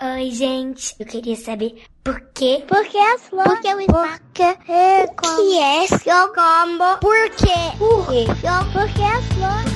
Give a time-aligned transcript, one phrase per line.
[0.00, 0.94] Oi, gente.
[1.00, 2.62] Eu queria saber por quê?
[2.68, 3.52] Por que as flores?
[3.52, 4.20] Por que o espaço?
[4.20, 6.98] Por que é O que é seu combo?
[7.00, 7.76] Por quê?
[7.76, 8.24] Por quê?
[8.72, 9.72] Por que as flores?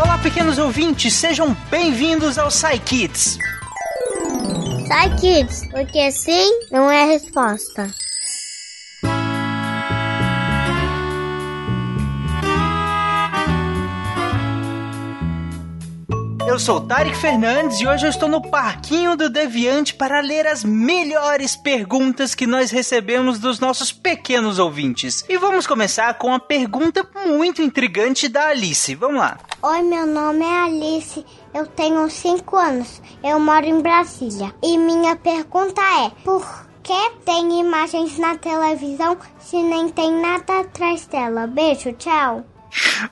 [0.00, 3.38] Olá, pequenos ouvintes, sejam bem-vindos ao Psy Kids.
[4.86, 7.90] Sai, kids, porque sim não é a resposta.
[16.48, 20.64] Eu sou Tarek Fernandes e hoje eu estou no Parquinho do Deviante para ler as
[20.64, 25.26] melhores perguntas que nós recebemos dos nossos pequenos ouvintes.
[25.28, 28.94] E vamos começar com uma pergunta muito intrigante da Alice.
[28.94, 29.36] Vamos lá.
[29.60, 31.22] Oi, meu nome é Alice.
[31.52, 33.02] Eu tenho 5 anos.
[33.22, 34.54] Eu moro em Brasília.
[34.62, 41.06] E minha pergunta é: por que tem imagens na televisão se nem tem nada atrás
[41.08, 41.46] dela?
[41.46, 42.42] Beijo, tchau.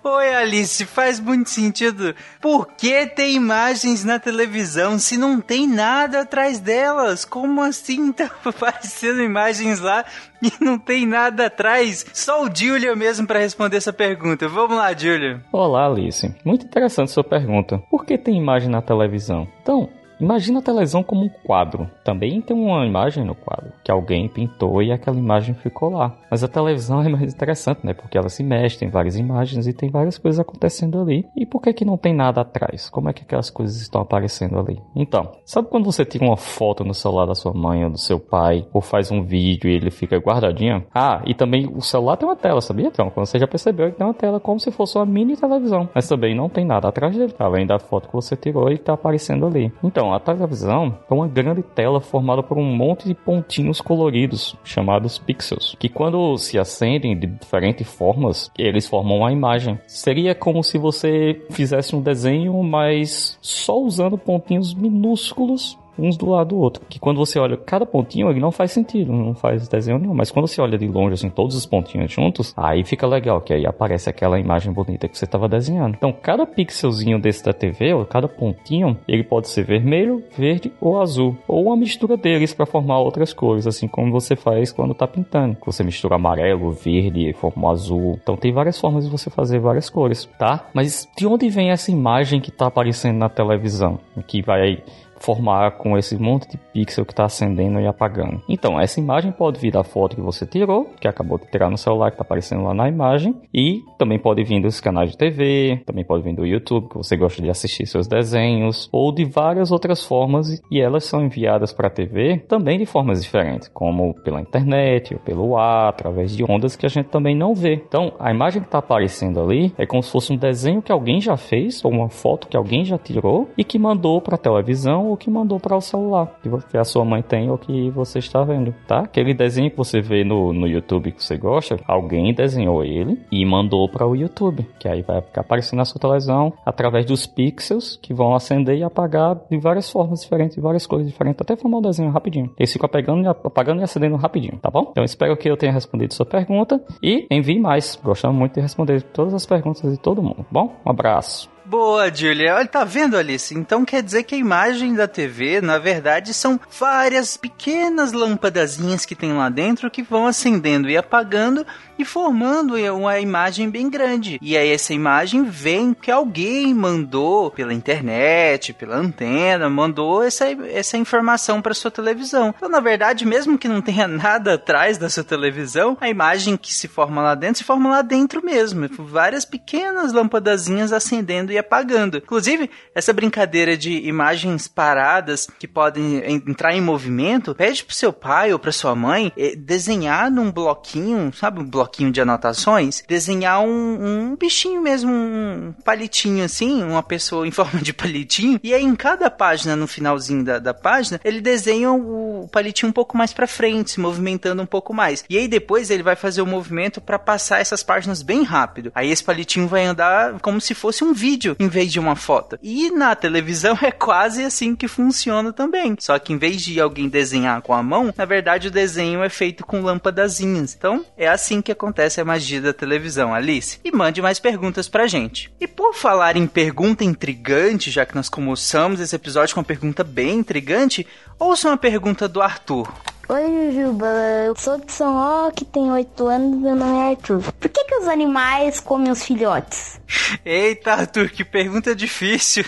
[0.02, 2.14] Oi, Alice, faz muito sentido.
[2.40, 7.24] Por que tem imagens na televisão se não tem nada atrás delas?
[7.24, 10.04] Como assim tá aparecendo imagens lá
[10.42, 12.04] e não tem nada atrás?
[12.12, 14.48] Só o Julia mesmo para responder essa pergunta.
[14.48, 15.42] Vamos lá, Julia.
[15.52, 16.34] Olá, Alice.
[16.44, 17.78] Muito interessante sua pergunta.
[17.90, 19.48] Por que tem imagem na televisão?
[19.62, 19.88] Então,
[20.20, 21.90] imagina a televisão como um quadro.
[22.04, 26.16] Também tem uma imagem no quadro que alguém pintou e aquela imagem ficou lá.
[26.30, 27.94] Mas a televisão é mais interessante, né?
[27.94, 31.26] Porque ela se mexe, tem várias imagens e tem várias coisas acontecendo ali.
[31.36, 32.88] E por que que não tem nada atrás?
[32.90, 34.80] Como é que aquelas coisas estão aparecendo ali?
[34.94, 38.18] Então, sabe quando você tira uma foto no celular da sua mãe ou do seu
[38.18, 40.84] pai, ou faz um vídeo e ele fica guardadinho?
[40.94, 42.86] Ah, e também o celular tem uma tela, sabia?
[42.86, 45.88] Então, quando você já percebeu que tem uma tela como se fosse uma mini televisão.
[45.94, 48.94] Mas também não tem nada atrás dele, além da foto que você tirou e tá
[48.94, 49.72] aparecendo ali.
[49.82, 55.18] Então, a televisão é uma grande tela formada por um monte de pontinhos coloridos, chamados
[55.18, 59.78] pixels, que quando se acendem de diferentes formas, eles formam uma imagem.
[59.86, 66.48] Seria como se você fizesse um desenho, mas só usando pontinhos minúsculos uns do lado
[66.50, 66.82] do outro.
[66.88, 70.14] Que quando você olha cada pontinho, ele não faz sentido, não faz desenho nenhum.
[70.14, 73.52] Mas quando você olha de longe, assim, todos os pontinhos juntos, aí fica legal, que
[73.52, 75.94] aí aparece aquela imagem bonita que você estava desenhando.
[75.96, 81.00] Então, cada pixelzinho desse da TV, ou cada pontinho, ele pode ser vermelho, verde ou
[81.00, 81.36] azul.
[81.48, 85.56] Ou uma mistura deles para formar outras cores, assim como você faz quando tá pintando.
[85.64, 88.18] Você mistura amarelo, verde forma azul.
[88.22, 90.66] Então, tem várias formas de você fazer várias cores, tá?
[90.72, 93.98] Mas de onde vem essa imagem que tá aparecendo na televisão?
[94.26, 94.82] Que vai
[95.26, 98.40] formar com esse monte de pixel que está acendendo e apagando.
[98.48, 101.76] Então, essa imagem pode vir da foto que você tirou, que acabou de tirar no
[101.76, 105.82] celular, que está aparecendo lá na imagem, e também pode vir dos canais de TV,
[105.84, 109.72] também pode vir do YouTube, que você gosta de assistir seus desenhos, ou de várias
[109.72, 114.40] outras formas, e elas são enviadas para a TV também de formas diferentes, como pela
[114.40, 117.74] internet, ou pelo ar, através de ondas que a gente também não vê.
[117.74, 121.20] Então, a imagem que está aparecendo ali é como se fosse um desenho que alguém
[121.20, 125.15] já fez, ou uma foto que alguém já tirou, e que mandou para a televisão
[125.16, 126.38] ou que mandou para o celular
[126.70, 129.00] que a sua mãe tem ou que você está vendo, tá?
[129.00, 133.44] Aquele desenho que você vê no, no YouTube que você gosta, alguém desenhou ele e
[133.44, 137.98] mandou para o YouTube, que aí vai ficar aparecendo na sua televisão através dos pixels
[138.00, 141.78] que vão acender e apagar de várias formas diferentes, de várias cores diferentes, até formar
[141.78, 142.52] um desenho rapidinho.
[142.58, 144.88] Eles ficam apagando, apagando e acendendo rapidinho, tá bom?
[144.90, 147.98] Então espero que eu tenha respondido sua pergunta e envie mais.
[148.02, 150.74] Gostamos muito de responder todas as perguntas de todo mundo, bom?
[150.84, 151.55] Um abraço.
[151.68, 152.54] Boa, Julia.
[152.54, 153.52] Olha, tá vendo, Alice?
[153.52, 159.16] Então quer dizer que a imagem da TV, na verdade, são várias pequenas lâmpadazinhas que
[159.16, 161.66] tem lá dentro que vão acendendo e apagando
[161.98, 164.38] e formando uma imagem bem grande.
[164.40, 170.96] E aí essa imagem vem que alguém mandou pela internet, pela antena, mandou essa, essa
[170.96, 172.54] informação para sua televisão.
[172.56, 176.72] Então, na verdade, mesmo que não tenha nada atrás da sua televisão, a imagem que
[176.72, 178.88] se forma lá dentro se forma lá dentro mesmo.
[178.98, 182.18] Várias pequenas lâmpadazinhas acendendo e apagando.
[182.18, 188.52] Inclusive, essa brincadeira de imagens paradas que podem entrar em movimento, pede pro seu pai
[188.52, 194.30] ou pra sua mãe eh, desenhar num bloquinho, sabe, um bloquinho de anotações, desenhar um,
[194.30, 198.94] um bichinho mesmo, um palitinho assim, uma pessoa em forma de palitinho, e aí em
[198.94, 203.46] cada página, no finalzinho da, da página, ele desenha o palitinho um pouco mais pra
[203.46, 205.24] frente, se movimentando um pouco mais.
[205.28, 208.90] E aí depois ele vai fazer o movimento para passar essas páginas bem rápido.
[208.94, 212.58] Aí esse palitinho vai andar como se fosse um vídeo em vez de uma foto.
[212.62, 215.96] E na televisão é quase assim que funciona também.
[215.98, 219.28] Só que em vez de alguém desenhar com a mão, na verdade o desenho é
[219.28, 220.74] feito com lâmpadazinhas.
[220.74, 223.78] Então é assim que acontece a magia da televisão, Alice.
[223.84, 225.52] E mande mais perguntas pra gente.
[225.60, 230.02] E por falar em pergunta intrigante, já que nós começamos esse episódio com uma pergunta
[230.02, 231.06] bem intrigante,
[231.38, 232.92] ouça uma pergunta do Arthur.
[233.28, 234.06] Oi, Jujuba.
[234.46, 237.42] Eu sou de São Roque, tenho 8 anos meu nome é Arthur.
[237.54, 240.00] Por que, que os animais comem os filhotes?
[240.44, 242.64] Eita, Arthur, que pergunta difícil.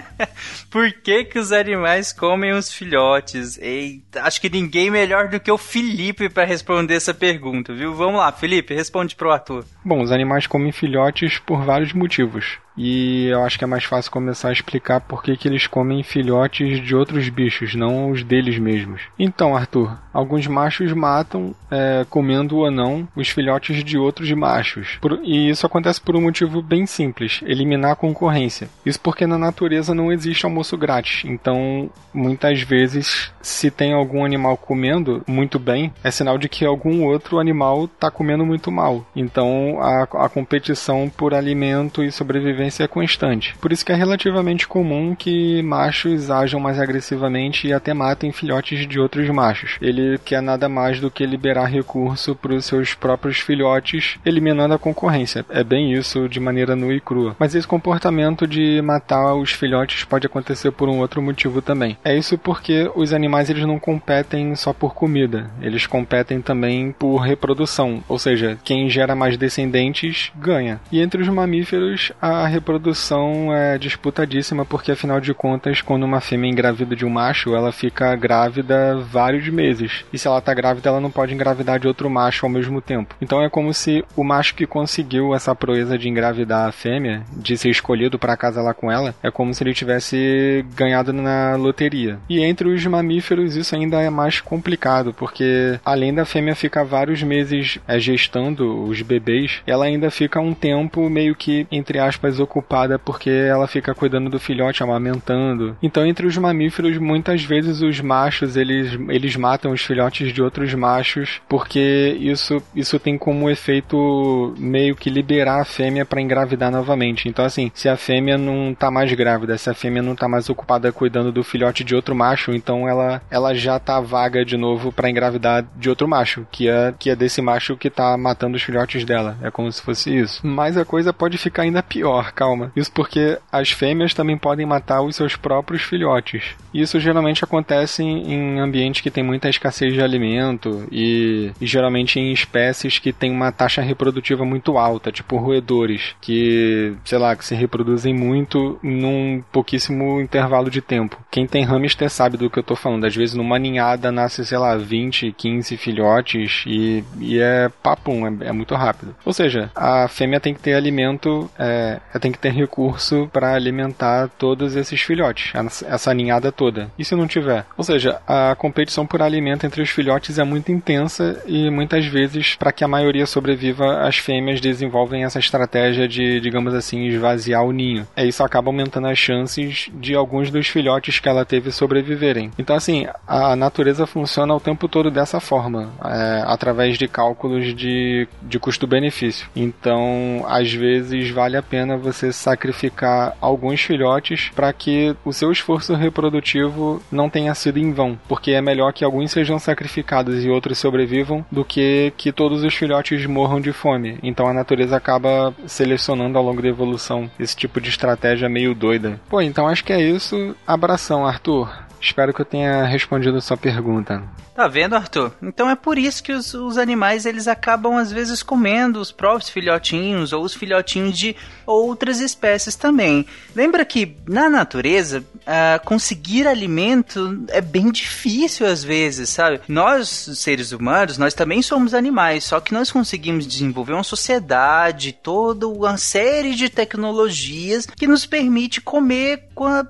[0.70, 3.56] Por que que os animais comem os filhotes?
[3.56, 7.94] Eita, acho que ninguém melhor do que o Felipe para responder essa pergunta, viu?
[7.94, 9.64] Vamos lá, Felipe, responde pro Arthur.
[9.82, 12.58] Bom, os animais comem filhotes por vários motivos.
[12.76, 16.02] E eu acho que é mais fácil começar a explicar por que, que eles comem
[16.02, 19.02] filhotes de outros bichos, não os deles mesmos.
[19.18, 24.98] Então, Arthur, alguns machos matam, é, comendo ou não, os filhotes de outros machos.
[25.00, 28.68] Por, e isso acontece por um motivo bem simples: eliminar a concorrência.
[28.84, 31.22] Isso porque na natureza não existe almoço grátis.
[31.24, 37.04] Então, muitas vezes, se tem algum animal comendo muito bem, é sinal de que algum
[37.04, 39.06] outro animal está comendo muito mal.
[39.14, 43.54] Então, a, a competição por alimento e sobrevivência é constante.
[43.60, 48.86] Por isso que é relativamente comum que machos ajam mais agressivamente e até matem filhotes
[48.86, 49.76] de outros machos.
[49.80, 54.78] Ele quer nada mais do que liberar recurso para os seus próprios filhotes, eliminando a
[54.78, 55.44] concorrência.
[55.48, 57.36] É bem isso de maneira nua e crua.
[57.38, 61.96] Mas esse comportamento de matar os filhotes pode acontecer por um outro motivo também.
[62.04, 67.18] É isso porque os animais eles não competem só por comida, eles competem também por
[67.18, 70.80] reprodução, ou seja, quem gera mais descendentes ganha.
[70.90, 76.50] E entre os mamíferos, a reprodução é disputadíssima porque afinal de contas, quando uma fêmea
[76.50, 80.04] engravida de um macho, ela fica grávida vários meses.
[80.12, 83.14] E se ela tá grávida, ela não pode engravidar de outro macho ao mesmo tempo.
[83.20, 87.56] Então é como se o macho que conseguiu essa proeza de engravidar a fêmea, de
[87.56, 92.18] ser escolhido para casar lá com ela, é como se ele tivesse ganhado na loteria.
[92.28, 97.22] E entre os mamíferos isso ainda é mais complicado, porque além da fêmea ficar vários
[97.22, 102.98] meses é, gestando os bebês, ela ainda fica um tempo meio que, entre aspas, ocupada
[102.98, 105.76] porque ela fica cuidando do filhote, amamentando.
[105.82, 110.72] Então, entre os mamíferos, muitas vezes os machos eles, eles matam os filhotes de outros
[110.74, 117.28] machos porque isso, isso tem como efeito meio que liberar a fêmea para engravidar novamente.
[117.28, 120.48] Então, assim, se a fêmea não tá mais grávida, se a fêmea não tá mais
[120.48, 124.92] ocupada cuidando do filhote de outro macho, então ela, ela já tá vaga de novo
[124.92, 128.62] para engravidar de outro macho, que é, que é desse macho que tá matando os
[128.62, 129.36] filhotes dela.
[129.42, 130.46] É como se fosse isso.
[130.46, 132.72] Mas a coisa pode ficar ainda pior calma.
[132.76, 136.54] Isso porque as fêmeas também podem matar os seus próprios filhotes.
[136.72, 142.32] Isso geralmente acontece em ambientes que tem muita escassez de alimento e, e geralmente em
[142.32, 147.54] espécies que têm uma taxa reprodutiva muito alta, tipo roedores, que, sei lá, que se
[147.54, 151.18] reproduzem muito num pouquíssimo intervalo de tempo.
[151.30, 153.04] Quem tem hamster sabe do que eu tô falando.
[153.04, 158.48] Às vezes numa ninhada nasce, sei lá, 20, 15 filhotes e, e é papum, é,
[158.48, 159.14] é muito rápido.
[159.24, 164.28] Ou seja, a fêmea tem que ter alimento, é, tem que ter recurso para alimentar
[164.38, 165.52] todos esses filhotes,
[165.86, 166.90] essa ninhada toda.
[166.98, 167.64] E se não tiver?
[167.76, 172.54] Ou seja, a competição por alimento entre os filhotes é muito intensa e muitas vezes,
[172.54, 177.72] para que a maioria sobreviva, as fêmeas desenvolvem essa estratégia de, digamos assim, esvaziar o
[177.72, 178.06] ninho.
[178.16, 182.50] É isso acaba aumentando as chances de alguns dos filhotes que ela teve sobreviverem.
[182.58, 188.28] Então, assim, a natureza funciona o tempo todo dessa forma, é, através de cálculos de,
[188.42, 189.48] de custo-benefício.
[189.54, 195.94] Então, às vezes, vale a pena você sacrificar alguns filhotes para que o seu esforço
[195.94, 200.78] reprodutivo não tenha sido em vão, porque é melhor que alguns sejam sacrificados e outros
[200.78, 204.18] sobrevivam do que que todos os filhotes morram de fome.
[204.22, 209.20] Então a natureza acaba selecionando ao longo da evolução esse tipo de estratégia meio doida.
[209.28, 210.54] Pô, então acho que é isso.
[210.66, 211.70] Abração, Arthur.
[212.00, 214.22] Espero que eu tenha respondido a sua pergunta.
[214.56, 215.32] Tá vendo, Arthur?
[215.42, 219.50] Então é por isso que os, os, animais eles acabam às vezes comendo os próprios
[219.50, 221.36] filhotinhos ou os filhotinhos de
[221.66, 223.26] outras espécies também.
[223.54, 229.60] Lembra que na natureza uh, conseguir alimento é bem difícil às vezes, sabe?
[229.68, 235.68] Nós seres humanos nós também somos animais, só que nós conseguimos desenvolver uma sociedade, toda
[235.68, 239.44] uma série de tecnologias que nos permite comer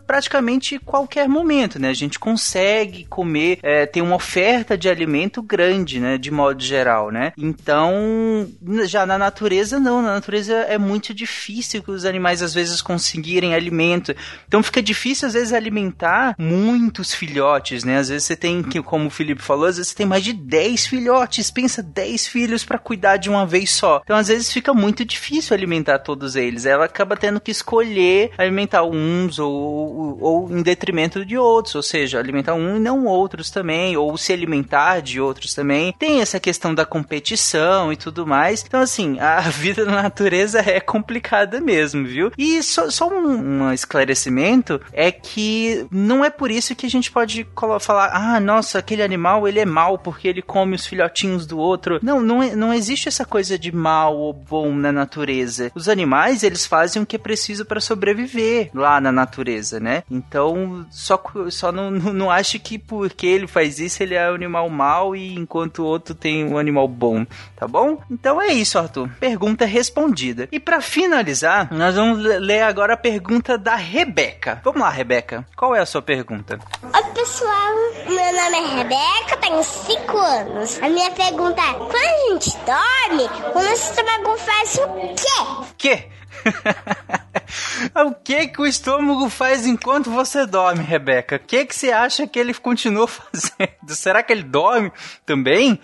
[0.07, 1.89] praticamente qualquer momento, né?
[1.89, 6.63] A gente consegue comer, é, tem uma oferta oferta de alimento grande, né, de modo
[6.63, 7.33] geral, né?
[7.37, 8.49] Então,
[8.87, 13.55] já na natureza não, na natureza é muito difícil que os animais às vezes conseguirem
[13.55, 14.15] alimento.
[14.49, 17.99] Então fica difícil às vezes alimentar muitos filhotes, né?
[17.99, 20.87] Às vezes você tem, como o Felipe falou, às vezes você tem mais de 10
[20.87, 24.01] filhotes, pensa 10 filhos para cuidar de uma vez só.
[24.05, 26.65] Então às vezes fica muito difícil alimentar todos eles.
[26.65, 31.83] Ela acaba tendo que escolher alimentar uns ou, ou, ou em detrimento de outros, ou
[31.83, 35.93] seja, alimentar um e não outros também, ou se ele alimentar de outros também.
[35.99, 38.65] Tem essa questão da competição e tudo mais.
[38.67, 42.33] Então, assim, a vida na natureza é complicada mesmo, viu?
[42.39, 47.11] E só, só um, um esclarecimento é que não é por isso que a gente
[47.11, 47.47] pode
[47.81, 51.99] falar, ah, nossa, aquele animal ele é mal porque ele come os filhotinhos do outro.
[52.03, 55.73] Não, não, é, não existe essa coisa de mal ou bom na natureza.
[55.75, 60.03] Os animais, eles fazem o que é preciso para sobreviver lá na natureza, né?
[60.11, 64.69] Então, só, só não, não, não acho que porque ele faz isso, ele é animal
[64.69, 67.27] mal e enquanto o outro tem um animal bom,
[67.57, 67.99] tá bom?
[68.11, 69.09] Então é isso, Arthur.
[69.19, 70.49] Pergunta respondida.
[70.53, 74.61] E para finalizar, nós vamos ler agora a pergunta da Rebeca.
[74.63, 75.47] Vamos lá, Rebeca.
[75.57, 76.59] Qual é a sua pergunta?
[76.83, 77.75] Oi, pessoal.
[78.09, 80.83] Meu nome é Rebeca, tenho 5 anos.
[80.83, 83.25] A minha pergunta é: quando a gente dorme,
[83.55, 85.67] o nosso estômago faz o quê?
[85.77, 86.17] Que?
[88.05, 91.37] o que que o estômago faz enquanto você dorme, Rebeca?
[91.37, 93.95] O que que você acha que ele continua fazendo?
[93.95, 94.93] Será que ele dorme
[95.25, 95.79] também?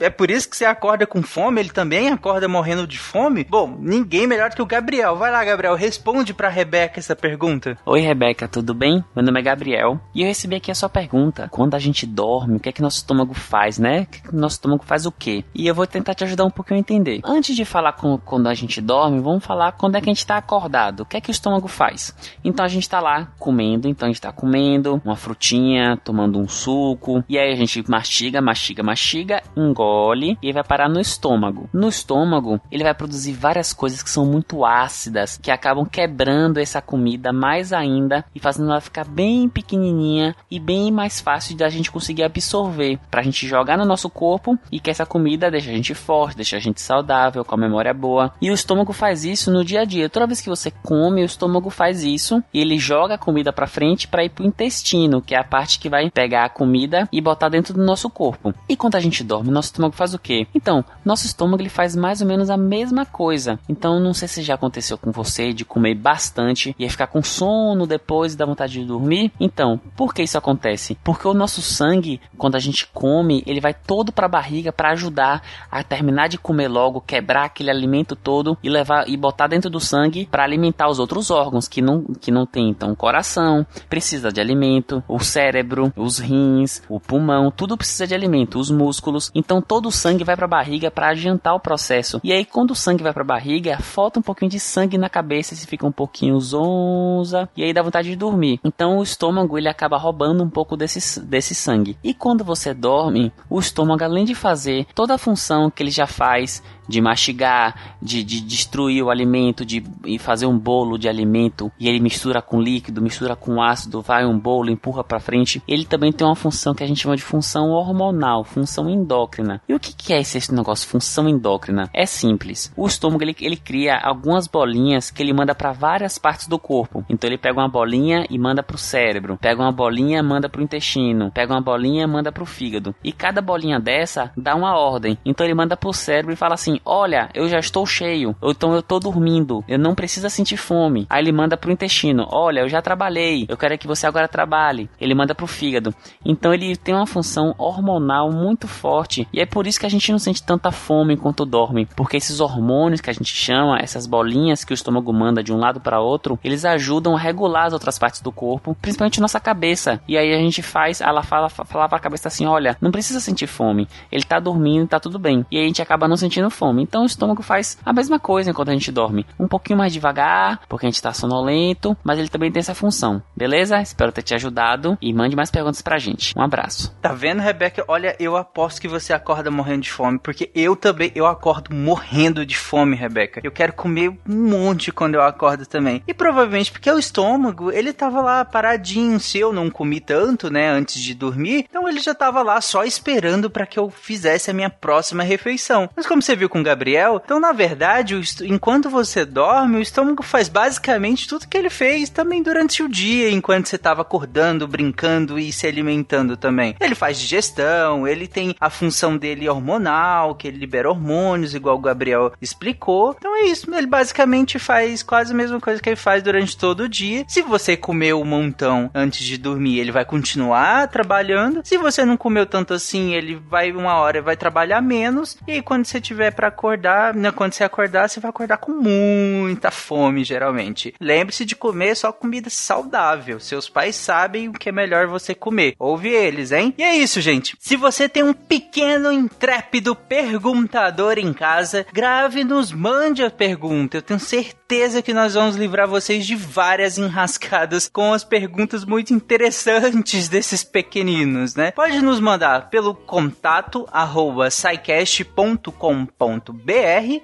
[0.00, 1.60] É por isso que você acorda com fome?
[1.60, 3.44] Ele também acorda morrendo de fome?
[3.44, 5.16] Bom, ninguém melhor que o Gabriel.
[5.16, 7.78] Vai lá, Gabriel, responde pra Rebeca essa pergunta.
[7.86, 9.02] Oi, Rebeca, tudo bem?
[9.14, 11.48] Meu nome é Gabriel e eu recebi aqui a sua pergunta.
[11.50, 14.02] Quando a gente dorme, o que é que nosso estômago faz, né?
[14.02, 15.44] O que, é que nosso estômago faz o quê?
[15.54, 17.20] E eu vou tentar te ajudar um pouquinho a entender.
[17.24, 20.26] Antes de falar com, quando a gente dorme, vamos falar quando é que a gente
[20.26, 20.75] tá acordado.
[21.02, 22.14] O que é que o estômago faz?
[22.44, 26.46] Então a gente tá lá comendo, então a gente tá comendo uma frutinha, tomando um
[26.46, 31.68] suco, e aí a gente mastiga, mastiga, mastiga engole e vai parar no estômago.
[31.72, 36.82] No estômago, ele vai produzir várias coisas que são muito ácidas, que acabam quebrando essa
[36.82, 41.90] comida mais ainda e fazendo ela ficar bem pequenininha e bem mais fácil da gente
[41.90, 45.74] conseguir absorver, para a gente jogar no nosso corpo e que essa comida deixa a
[45.74, 48.32] gente forte, deixa a gente saudável, com a memória boa.
[48.40, 50.08] E o estômago faz isso no dia a dia.
[50.08, 53.66] Toda vez que você come, o estômago faz isso e ele joga a comida para
[53.66, 57.20] frente para ir pro intestino, que é a parte que vai pegar a comida e
[57.20, 58.54] botar dentro do nosso corpo.
[58.68, 60.46] E quando a gente dorme, nosso estômago faz o quê?
[60.54, 63.58] Então, nosso estômago ele faz mais ou menos a mesma coisa.
[63.68, 67.86] Então, não sei se já aconteceu com você de comer bastante e ficar com sono
[67.86, 69.32] depois dar vontade de dormir.
[69.38, 70.96] Então, por que isso acontece?
[71.04, 74.90] Porque o nosso sangue, quando a gente come, ele vai todo para a barriga para
[74.90, 79.70] ajudar a terminar de comer logo, quebrar aquele alimento todo e levar e botar dentro
[79.70, 82.70] do sangue para alimentar os outros órgãos que não que não tem.
[82.70, 88.58] Então, coração precisa de alimento, o cérebro, os rins, o pulmão, tudo precisa de alimento,
[88.58, 89.30] os músculos.
[89.34, 92.20] Então, todo o sangue vai para a barriga para adiantar o processo.
[92.24, 95.08] E aí, quando o sangue vai para a barriga, falta um pouquinho de sangue na
[95.08, 98.58] cabeça, se fica um pouquinho zonza, e aí dá vontade de dormir.
[98.64, 101.96] Então, o estômago ele acaba roubando um pouco desse, desse sangue.
[102.02, 106.06] E quando você dorme, o estômago, além de fazer toda a função que ele já
[106.06, 109.82] faz de mastigar, de, de destruir o alimento, de
[110.18, 114.38] fazer um bolo de alimento e ele mistura com líquido, mistura com ácido, vai um
[114.38, 115.62] bolo, empurra para frente.
[115.66, 119.60] Ele também tem uma função que a gente chama de função hormonal, função endócrina.
[119.68, 121.88] E o que, que é esse, negócio, função endócrina?
[121.92, 122.72] É simples.
[122.76, 127.04] O estômago ele, ele cria algumas bolinhas que ele manda para várias partes do corpo.
[127.08, 130.60] Então ele pega uma bolinha e manda para o cérebro, pega uma bolinha manda para
[130.60, 132.94] o intestino, pega uma bolinha manda para o fígado.
[133.02, 135.18] E cada bolinha dessa dá uma ordem.
[135.24, 138.50] Então ele manda para o cérebro e fala assim: olha, eu já estou cheio, ou
[138.50, 141.06] então eu estou dormindo, eu não preciso sentir fome.
[141.08, 144.88] Aí ele manda pro intestino, olha, eu já trabalhei, eu quero que você agora trabalhe.
[145.00, 145.94] Ele manda pro fígado.
[146.24, 150.10] Então ele tem uma função hormonal muito forte e é por isso que a gente
[150.10, 154.64] não sente tanta fome enquanto dorme, porque esses hormônios que a gente chama, essas bolinhas
[154.64, 157.98] que o estômago manda de um lado para outro, eles ajudam a regular as outras
[157.98, 160.00] partes do corpo, principalmente nossa cabeça.
[160.08, 163.46] E aí a gente faz, ela fala, fala pra cabeça assim, olha, não precisa sentir
[163.46, 165.44] fome, ele tá dormindo, tá tudo bem.
[165.50, 166.82] E aí a gente acaba não sentindo fome fome.
[166.82, 169.24] Então o estômago faz a mesma coisa enquanto a gente dorme.
[169.38, 173.22] Um pouquinho mais devagar, porque a gente tá sonolento, mas ele também tem essa função.
[173.36, 173.80] Beleza?
[173.80, 176.36] Espero ter te ajudado e mande mais perguntas pra gente.
[176.36, 176.94] Um abraço.
[177.00, 177.84] Tá vendo, Rebeca?
[177.86, 182.44] Olha, eu aposto que você acorda morrendo de fome, porque eu também, eu acordo morrendo
[182.44, 183.40] de fome, Rebeca.
[183.44, 186.02] Eu quero comer um monte quando eu acordo também.
[186.06, 190.68] E provavelmente porque o estômago, ele tava lá paradinho, se eu não comi tanto, né,
[190.68, 194.54] antes de dormir, então ele já tava lá só esperando para que eu fizesse a
[194.54, 195.88] minha próxima refeição.
[195.94, 197.20] Mas como você viu com Gabriel.
[197.22, 202.42] Então, na verdade, enquanto você dorme, o estômago faz basicamente tudo que ele fez também
[202.42, 206.74] durante o dia, enquanto você estava acordando, brincando e se alimentando também.
[206.80, 211.80] Ele faz digestão, ele tem a função dele hormonal, que ele libera hormônios, igual o
[211.80, 213.14] Gabriel explicou.
[213.18, 216.84] Então é isso, ele basicamente faz quase a mesma coisa que ele faz durante todo
[216.84, 217.24] o dia.
[217.28, 221.60] Se você comeu um montão antes de dormir, ele vai continuar trabalhando.
[221.64, 225.36] Se você não comeu tanto assim, ele vai uma hora vai trabalhar menos.
[225.46, 228.58] E aí, quando você tiver para para acordar, né, quando você acordar, você vai acordar
[228.58, 230.94] com muita fome, geralmente.
[231.00, 233.40] Lembre-se de comer só comida saudável.
[233.40, 235.74] Seus pais sabem o que é melhor você comer.
[235.78, 236.74] Ouve eles, hein?
[236.78, 237.56] E é isso, gente.
[237.58, 243.96] Se você tem um pequeno intrépido perguntador em casa, grave nos mande a pergunta.
[243.96, 244.65] Eu tenho certeza
[245.02, 251.54] que nós vamos livrar vocês de várias enrascadas com as perguntas muito interessantes desses pequeninos,
[251.54, 251.70] né?
[251.70, 254.48] Pode nos mandar pelo contato arroba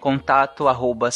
[0.01, 1.11] contato arroba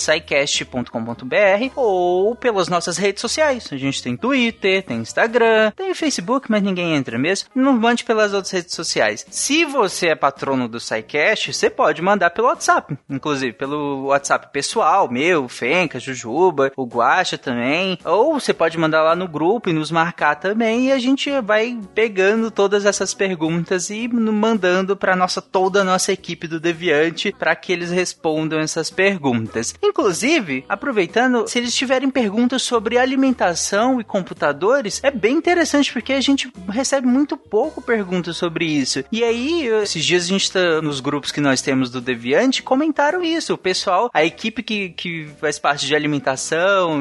[1.76, 3.68] ou pelas nossas redes sociais.
[3.70, 7.48] A gente tem Twitter, tem Instagram, tem Facebook, mas ninguém entra mesmo.
[7.54, 9.24] Não mande pelas outras redes sociais.
[9.30, 15.10] Se você é patrono do SciCast, você pode mandar pelo WhatsApp, inclusive pelo WhatsApp pessoal,
[15.10, 19.90] meu, Fenca, Jujuba, o Guacha também, ou você pode mandar lá no grupo e nos
[19.90, 25.82] marcar também e a gente vai pegando todas essas perguntas e mandando para nossa toda
[25.82, 29.74] a nossa equipe do Deviante para que eles respondam essas perguntas.
[29.82, 36.20] Inclusive, aproveitando, se eles tiverem perguntas sobre alimentação e computadores, é bem interessante porque a
[36.20, 39.04] gente recebe muito pouco perguntas sobre isso.
[39.12, 43.22] E aí, esses dias a gente tá nos grupos que nós temos do Deviante, comentaram
[43.22, 43.54] isso.
[43.54, 46.05] O pessoal, a equipe que, que faz parte de alimentação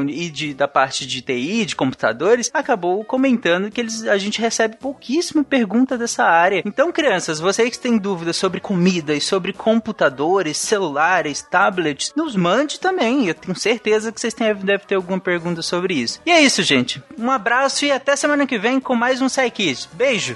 [0.07, 4.77] e de, da parte de TI, de computadores, acabou comentando que eles, a gente recebe
[4.77, 6.61] pouquíssima pergunta dessa área.
[6.65, 12.79] Então, crianças, vocês que têm dúvidas sobre comida e sobre computadores, celulares, tablets, nos mande
[12.79, 13.27] também.
[13.27, 16.21] Eu tenho certeza que vocês têm, devem ter alguma pergunta sobre isso.
[16.25, 17.01] E é isso, gente.
[17.17, 19.87] Um abraço e até semana que vem com mais um Psykids.
[19.93, 20.35] Beijo!